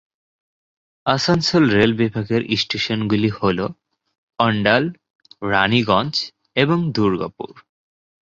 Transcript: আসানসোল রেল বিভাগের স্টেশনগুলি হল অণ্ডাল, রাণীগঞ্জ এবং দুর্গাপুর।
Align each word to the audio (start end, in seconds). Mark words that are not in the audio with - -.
আসানসোল 1.05 1.63
রেল 1.69 1.91
বিভাগের 1.93 2.41
স্টেশনগুলি 2.57 3.29
হল 3.29 3.59
অণ্ডাল, 4.39 4.83
রাণীগঞ্জ 5.51 6.15
এবং 6.55 6.77
দুর্গাপুর। 6.91 7.53